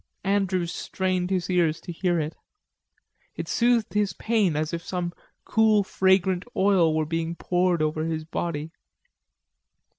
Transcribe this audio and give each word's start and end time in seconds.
Andrews 0.23 0.71
strained 0.73 1.29
his 1.29 1.47
ears 1.47 1.79
to 1.81 1.91
hear 1.91 2.19
it. 2.19 2.35
It 3.35 3.47
soothed 3.47 3.93
his 3.93 4.13
pain 4.13 4.55
as 4.55 4.73
if 4.73 4.83
some 4.83 5.13
cool 5.45 5.83
fragrant 5.83 6.43
oil 6.55 6.95
were 6.95 7.05
being 7.05 7.35
poured 7.35 7.83
over 7.83 8.03
his 8.05 8.23
body. 8.23 8.71